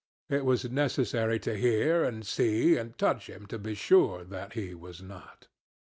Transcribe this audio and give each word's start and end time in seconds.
It 0.31 0.45
was 0.45 0.67
necessary 0.71 1.37
to 1.41 1.55
hear 1.55 2.03
and 2.03 2.25
see 2.25 2.75
and 2.75 2.97
touch 2.97 3.29
him 3.29 3.45
to 3.45 3.59
be 3.59 3.75
sure 3.75 4.23
that 4.23 4.53
he 4.53 4.73
was 4.73 4.99
not. 4.99 5.47